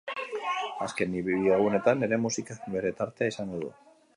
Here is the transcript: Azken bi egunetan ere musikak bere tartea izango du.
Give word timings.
Azken 0.85 1.13
bi 1.27 1.35
egunetan 1.57 2.07
ere 2.07 2.19
musikak 2.25 2.67
bere 2.77 2.93
tartea 3.03 3.35
izango 3.37 3.63
du. 3.67 3.71